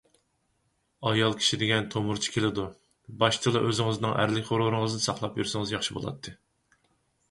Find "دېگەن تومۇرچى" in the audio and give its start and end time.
1.63-2.33